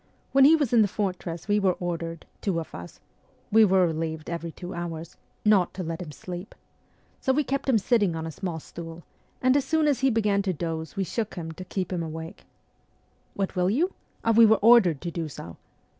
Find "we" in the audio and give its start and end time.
1.47-1.59, 3.51-3.63, 7.31-7.43, 10.95-11.03, 14.35-14.43